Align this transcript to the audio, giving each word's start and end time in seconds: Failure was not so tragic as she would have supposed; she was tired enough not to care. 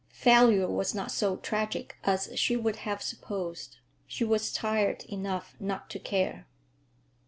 Failure 0.15 0.67
was 0.67 0.95
not 0.95 1.11
so 1.11 1.35
tragic 1.37 1.95
as 2.03 2.31
she 2.35 2.55
would 2.55 2.77
have 2.77 3.03
supposed; 3.03 3.77
she 4.07 4.23
was 4.23 4.51
tired 4.51 5.03
enough 5.03 5.53
not 5.59 5.91
to 5.91 5.99
care. 5.99 6.47